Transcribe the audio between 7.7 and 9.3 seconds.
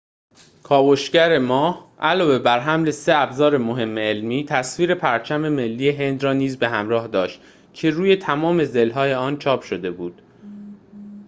که روی تمام ضلع‌های